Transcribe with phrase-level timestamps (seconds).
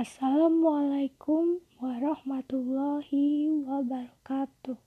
[0.00, 4.80] Assalamualaikum warahmatullahi wabarakatuh.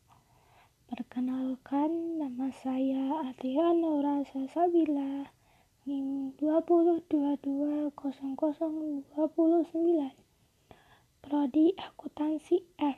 [0.89, 5.29] Perkenalkan, nama saya Atia Nora Sasabila,
[5.86, 7.94] NIM 2220029,
[11.22, 12.98] Prodi Akuntansi F,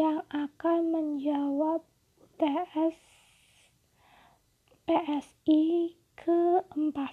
[0.00, 1.84] yang akan menjawab
[2.16, 2.96] UTS
[4.88, 7.12] PSI keempat.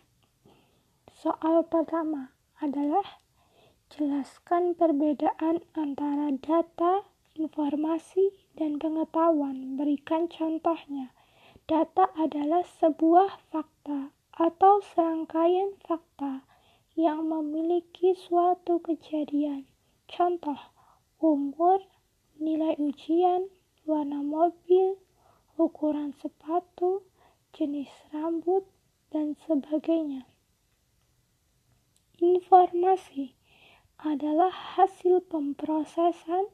[1.12, 2.32] Soal pertama
[2.64, 3.25] adalah
[3.94, 7.06] Jelaskan perbedaan antara data,
[7.38, 9.78] informasi, dan pengetahuan.
[9.78, 11.14] Berikan contohnya.
[11.70, 16.42] Data adalah sebuah fakta atau serangkaian fakta
[16.98, 19.70] yang memiliki suatu kejadian.
[20.10, 20.58] Contoh,
[21.22, 21.86] umur,
[22.42, 23.54] nilai ujian,
[23.86, 24.98] warna mobil,
[25.62, 27.06] ukuran sepatu,
[27.54, 28.66] jenis rambut,
[29.14, 30.26] dan sebagainya.
[32.18, 33.35] Informasi
[34.06, 36.54] adalah hasil pemrosesan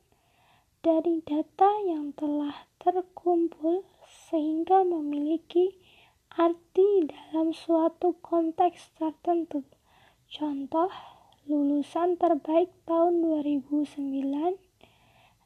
[0.80, 3.84] dari data yang telah terkumpul
[4.32, 5.76] sehingga memiliki
[6.32, 9.68] arti dalam suatu konteks tertentu.
[10.32, 10.88] Contoh,
[11.44, 14.56] lulusan terbaik tahun 2009,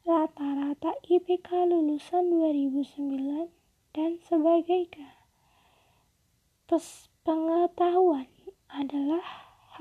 [0.05, 3.49] rata-rata IPK lulusan 2009,
[3.97, 5.17] dan sebagainya.
[7.25, 8.29] Pengetahuan
[8.69, 9.25] adalah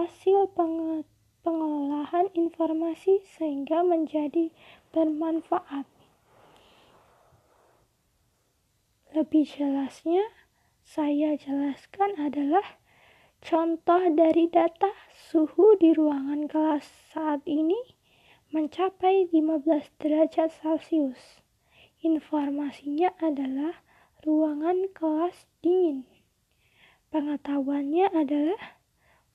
[0.00, 1.13] hasil pengetahuan
[1.44, 4.48] pengelolaan informasi sehingga menjadi
[4.90, 5.84] bermanfaat.
[9.14, 10.24] Lebih jelasnya,
[10.82, 12.80] saya jelaskan adalah
[13.38, 17.78] contoh dari data suhu di ruangan kelas saat ini
[18.50, 21.44] mencapai 15 derajat Celcius.
[22.02, 23.86] Informasinya adalah
[24.26, 26.08] ruangan kelas dingin.
[27.14, 28.73] Pengetahuannya adalah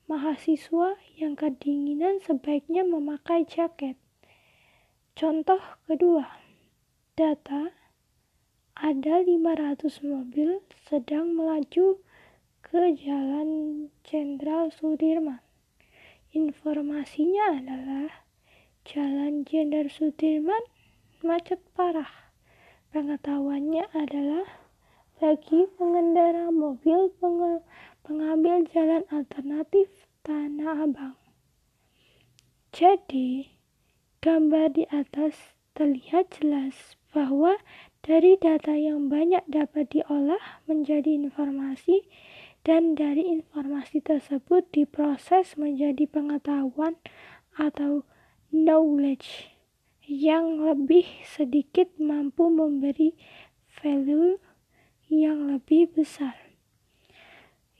[0.10, 3.94] mahasiswa yang kedinginan sebaiknya memakai jaket.
[5.14, 6.26] Contoh kedua,
[7.14, 7.70] data
[8.74, 12.02] ada 500 mobil sedang melaju
[12.66, 15.46] ke Jalan Jenderal Sudirman.
[16.34, 18.26] Informasinya adalah
[18.90, 20.66] Jalan Jenderal Sudirman
[21.22, 22.34] macet parah.
[22.90, 24.50] Pengetahuannya adalah
[25.20, 27.12] bagi pengendara mobil
[28.08, 31.16] pengambil jalan alternatif Tanah Abang.
[32.76, 33.56] Jadi,
[34.20, 37.56] gambar di atas terlihat jelas bahwa
[38.04, 42.04] dari data yang banyak dapat diolah menjadi informasi
[42.68, 47.00] dan dari informasi tersebut diproses menjadi pengetahuan
[47.56, 48.04] atau
[48.52, 49.56] knowledge
[50.04, 53.16] yang lebih sedikit mampu memberi
[53.72, 54.36] value
[55.08, 56.36] yang lebih besar.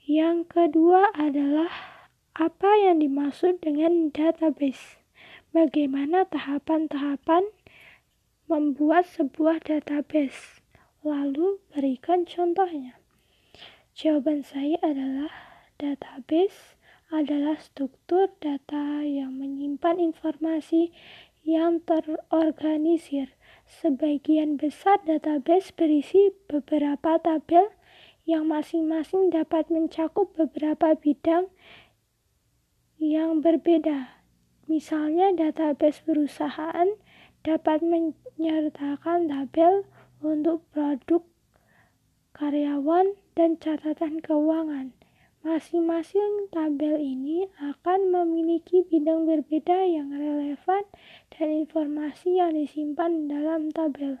[0.08, 1.99] Yang kedua adalah
[2.38, 5.02] apa yang dimaksud dengan database?
[5.50, 7.50] Bagaimana tahapan-tahapan
[8.46, 10.62] membuat sebuah database?
[11.02, 13.00] Lalu berikan contohnya.
[13.96, 15.32] Jawaban saya adalah
[15.80, 16.78] database
[17.10, 20.94] adalah struktur data yang menyimpan informasi
[21.42, 23.34] yang terorganisir.
[23.66, 27.74] Sebagian besar database berisi beberapa tabel
[28.28, 31.50] yang masing-masing dapat mencakup beberapa bidang
[33.00, 34.20] yang berbeda.
[34.68, 36.86] Misalnya, database perusahaan
[37.40, 39.88] dapat menyertakan tabel
[40.20, 41.24] untuk produk
[42.36, 44.92] karyawan dan catatan keuangan.
[45.40, 50.84] Masing-masing tabel ini akan memiliki bidang berbeda yang relevan
[51.32, 54.20] dan informasi yang disimpan dalam tabel.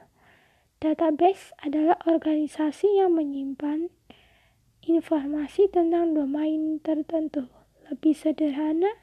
[0.80, 3.92] Database adalah organisasi yang menyimpan
[4.80, 7.59] informasi tentang domain tertentu.
[7.90, 8.94] Lebih sederhana,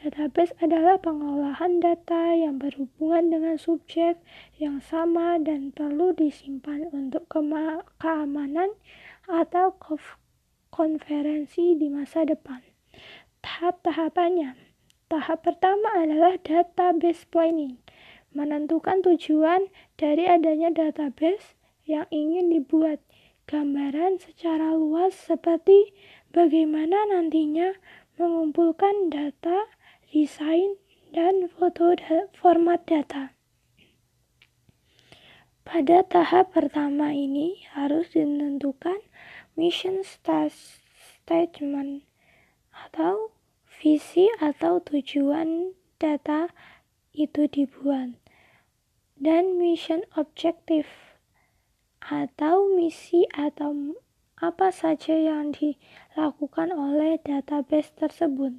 [0.00, 4.16] database adalah pengolahan data yang berhubungan dengan subjek
[4.56, 7.28] yang sama dan perlu disimpan untuk
[8.00, 8.72] keamanan
[9.28, 9.76] atau
[10.72, 12.64] konferensi di masa depan.
[13.44, 14.56] Tahap-tahapannya.
[15.12, 17.76] Tahap pertama adalah database planning.
[18.32, 19.68] Menentukan tujuan
[20.00, 23.04] dari adanya database yang ingin dibuat.
[23.50, 25.90] Gambaran secara luas seperti
[26.30, 27.74] bagaimana nantinya
[28.20, 29.64] mengumpulkan data,
[30.12, 30.76] desain,
[31.08, 33.32] dan foto da format data.
[35.64, 39.00] Pada tahap pertama ini harus ditentukan
[39.56, 42.04] mission statement
[42.76, 43.32] atau
[43.80, 46.52] visi atau tujuan data
[47.16, 48.20] itu dibuat
[49.16, 51.16] dan mission objective
[52.04, 53.96] atau misi atau
[54.40, 58.56] apa saja yang dilakukan oleh database tersebut.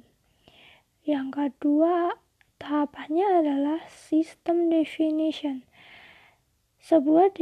[1.02, 2.14] Yang kedua
[2.62, 5.66] tahapannya adalah system definition.
[6.78, 7.34] Sebuah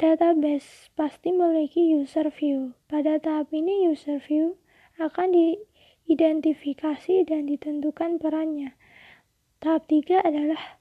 [0.00, 2.72] database pasti memiliki user view.
[2.88, 4.56] Pada tahap ini user view
[4.96, 8.72] akan diidentifikasi dan ditentukan perannya.
[9.60, 10.80] Tahap tiga adalah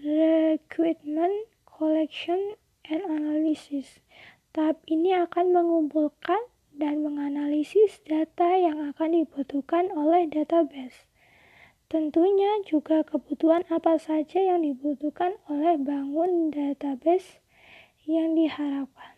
[0.00, 4.04] requirement collection and analysis.
[4.50, 6.42] Tahap ini akan mengumpulkan
[6.74, 11.06] dan menganalisis data yang akan dibutuhkan oleh database.
[11.86, 17.38] Tentunya juga kebutuhan apa saja yang dibutuhkan oleh bangun database
[18.10, 19.14] yang diharapkan.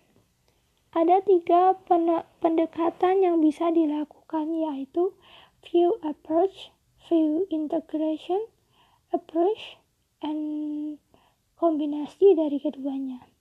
[0.93, 1.81] Ada tiga
[2.45, 5.17] pendekatan yang bisa dilakukan yaitu
[5.65, 6.69] view approach,
[7.09, 8.45] view integration
[9.17, 9.81] approach,
[10.21, 11.01] and
[11.57, 13.32] kombinasi dari keduanya.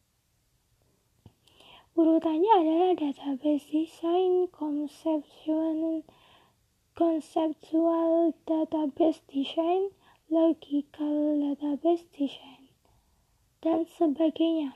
[1.91, 6.07] Urutannya adalah database design, conceptual,
[6.95, 9.91] conceptual database design,
[10.31, 12.71] logical database design,
[13.59, 14.71] dan sebagainya.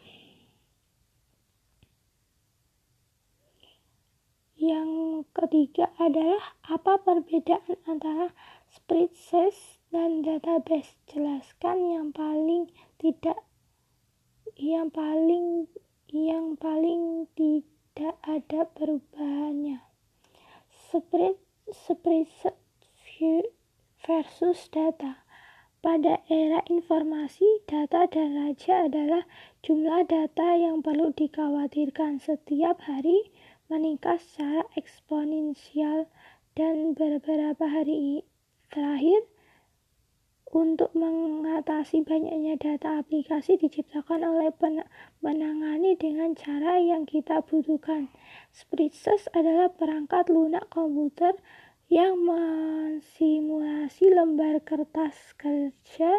[4.60, 8.36] Yang ketiga adalah apa perbedaan antara
[8.68, 9.56] spreadsheet
[9.88, 11.00] dan database.
[11.08, 12.68] Jelaskan yang paling
[13.00, 13.40] tidak
[14.60, 15.68] yang paling
[16.66, 19.86] paling tidak ada perubahannya.
[20.74, 21.38] Spread,
[24.02, 25.22] versus data.
[25.86, 29.30] Pada era informasi, data dan raja adalah
[29.62, 33.30] jumlah data yang perlu dikhawatirkan setiap hari
[33.70, 36.10] meningkat secara eksponensial
[36.58, 38.26] dan beberapa hari
[38.74, 39.30] terakhir
[40.54, 44.54] untuk mengatasi banyaknya data aplikasi diciptakan oleh
[45.26, 48.14] menangani dengan cara yang kita butuhkan.
[48.54, 51.34] Spreadsheet adalah perangkat lunak komputer
[51.90, 56.12] yang mensimulasi lembar kertas kerja.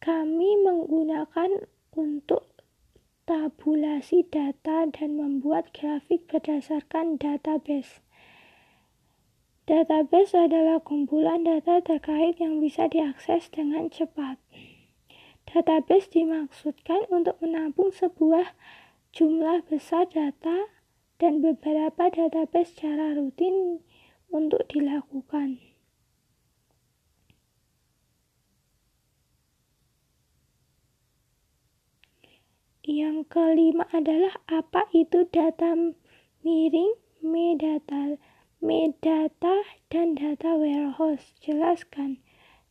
[0.00, 2.50] Kami menggunakan untuk
[3.28, 8.00] tabulasi data dan membuat grafik berdasarkan database.
[9.70, 14.34] Database adalah kumpulan data terkait yang bisa diakses dengan cepat.
[15.46, 18.50] Database dimaksudkan untuk menampung sebuah
[19.14, 20.74] jumlah besar data
[21.22, 23.78] dan beberapa database secara rutin
[24.34, 25.62] untuk dilakukan.
[32.82, 35.94] Yang kelima adalah apa itu data
[36.42, 38.18] miring metadata
[38.60, 41.32] Metadata dan data warehouse.
[41.40, 42.20] Jelaskan.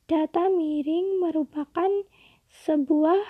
[0.06, 2.06] Data miring merupakan
[2.45, 3.25] sebuah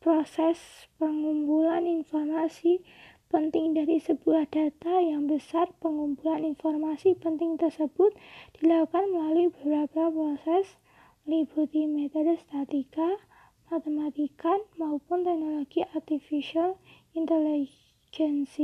[0.00, 2.80] proses pengumpulan informasi
[3.28, 5.76] penting dari sebuah data yang besar.
[5.84, 8.16] Pengumpulan informasi penting tersebut
[8.56, 10.80] dilakukan melalui beberapa proses
[11.28, 13.20] meliputi metode statika,
[13.68, 16.80] matematika, maupun teknologi artificial
[17.12, 18.56] intelligence.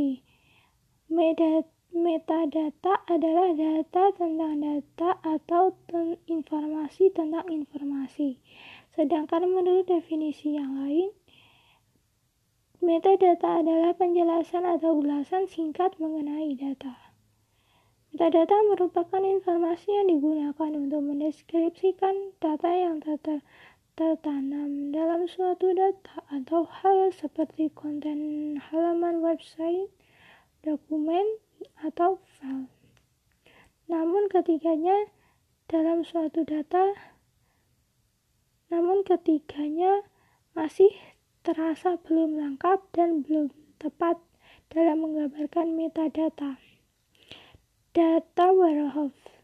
[1.13, 8.37] Metadata Metadata adalah data tentang data atau ten informasi tentang informasi.
[8.93, 11.09] Sedangkan menurut definisi yang lain,
[12.85, 17.01] metadata adalah penjelasan atau ulasan singkat mengenai data.
[18.13, 23.41] Metadata merupakan informasi yang digunakan untuk mendeskripsikan data yang ter
[23.97, 29.89] tertanam dalam suatu data atau hal seperti konten halaman website,
[30.65, 31.25] dokumen,
[31.83, 32.71] atau file.
[33.87, 35.11] Namun ketiganya
[35.67, 36.95] dalam suatu data
[38.67, 40.03] namun ketiganya
[40.59, 40.91] masih
[41.47, 44.19] terasa belum lengkap dan belum tepat
[44.75, 46.59] dalam menggambarkan metadata.
[47.95, 49.39] Data warehouse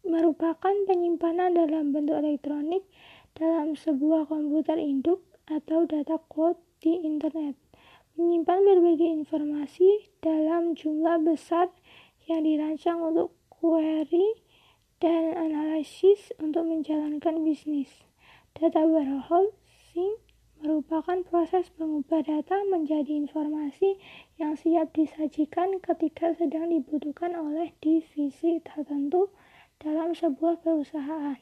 [0.00, 2.88] merupakan penyimpanan dalam bentuk elektronik
[3.36, 7.69] dalam sebuah komputer induk atau data cloud di internet
[8.20, 11.72] menyimpan berbagai informasi dalam jumlah besar
[12.28, 14.36] yang dirancang untuk query
[15.00, 17.88] dan analisis untuk menjalankan bisnis.
[18.52, 20.20] Data warehousing
[20.60, 23.96] merupakan proses mengubah data menjadi informasi
[24.36, 29.32] yang siap disajikan ketika sedang dibutuhkan oleh divisi tertentu
[29.80, 31.40] dalam sebuah perusahaan.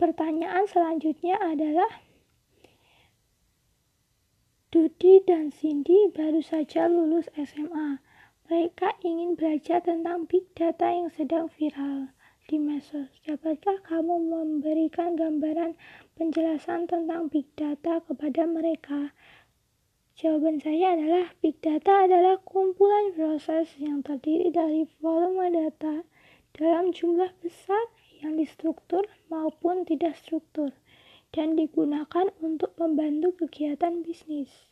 [0.00, 2.00] Pertanyaan selanjutnya adalah
[4.72, 8.00] Dudi dan Cindy baru saja lulus SMA.
[8.48, 12.16] Mereka ingin belajar tentang big data yang sedang viral
[12.48, 13.12] di medsos.
[13.28, 15.76] Dapatkah kamu memberikan gambaran
[16.16, 19.12] penjelasan tentang big data kepada mereka?
[20.16, 26.08] Jawaban saya adalah big data adalah kumpulan proses yang terdiri dari volume data
[26.56, 30.76] dalam jumlah besar yang distruktur maupun tidak struktur
[31.30, 34.70] dan digunakan untuk membantu kegiatan bisnis.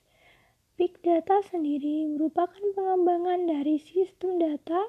[0.78, 4.86] Big data sendiri merupakan pengembangan dari sistem data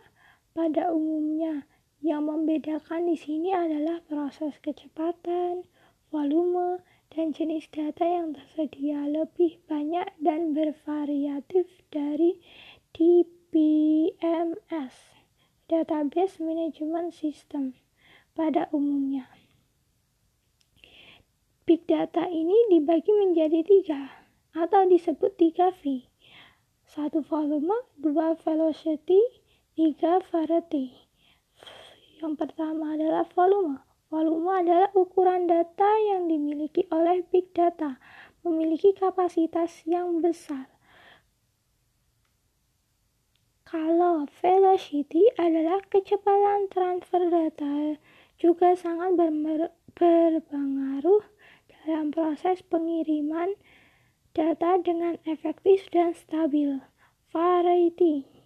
[0.53, 1.65] pada umumnya.
[1.99, 5.67] Yang membedakan di sini adalah proses kecepatan,
[6.13, 12.37] volume, dan jenis data yang tersedia lebih banyak dan bervariatif dari
[12.93, 14.93] DBMS,
[15.65, 17.73] Database Management System,
[18.37, 19.29] pada umumnya.
[21.69, 24.09] Big data ini dibagi menjadi tiga
[24.57, 26.09] atau disebut tiga V.
[26.89, 29.21] Satu volume, dua velocity,
[29.77, 30.89] tiga variety.
[32.17, 33.77] Yang pertama adalah volume.
[34.09, 38.01] Volume adalah ukuran data yang dimiliki oleh big data,
[38.41, 40.65] memiliki kapasitas yang besar.
[43.69, 48.01] Kalau velocity adalah kecepatan transfer data,
[48.39, 49.19] juga sangat
[49.93, 51.23] berpengaruh
[51.67, 53.53] dalam proses pengiriman
[54.33, 56.79] data dengan efektif dan stabil.
[57.29, 58.39] Variety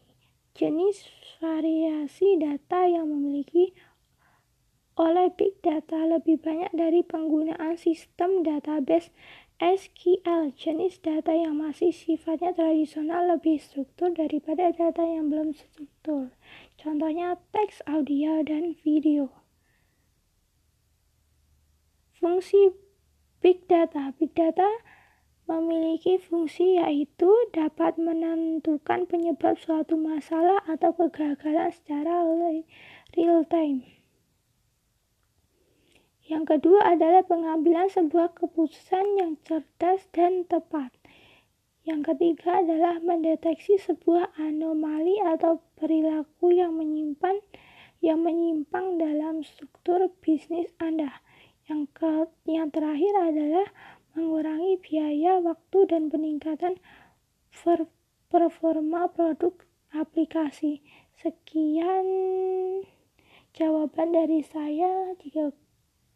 [0.54, 1.10] jenis
[1.42, 3.74] variasi data yang memiliki
[4.94, 9.10] oleh big data lebih banyak dari penggunaan sistem database
[9.58, 10.54] SQL.
[10.54, 16.30] Jenis data yang masih sifatnya tradisional lebih struktur daripada data yang belum struktur.
[16.78, 19.43] Contohnya teks, audio, dan video.
[22.24, 22.72] Fungsi
[23.44, 24.16] big data.
[24.16, 24.64] Big data
[25.44, 32.24] memiliki fungsi yaitu dapat menentukan penyebab suatu masalah atau kegagalan secara
[33.12, 33.84] real time.
[36.24, 40.96] Yang kedua adalah pengambilan sebuah keputusan yang cerdas dan tepat.
[41.84, 47.44] Yang ketiga adalah mendeteksi sebuah anomali atau perilaku yang menyimpan
[48.00, 51.20] yang menyimpang dalam struktur bisnis Anda.
[51.74, 52.14] Yang ke,
[52.54, 53.66] yang terakhir adalah
[54.14, 56.78] mengurangi biaya, waktu dan peningkatan
[58.30, 59.58] performa produk
[59.90, 60.86] aplikasi.
[61.18, 62.06] Sekian
[63.58, 65.18] jawaban dari saya.
[65.18, 65.50] Jika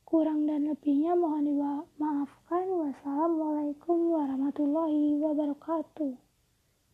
[0.05, 2.63] Kurang dan lebihnya mohon dimaafkan.
[2.69, 6.26] Wassalamualaikum warahmatullahi wabarakatuh.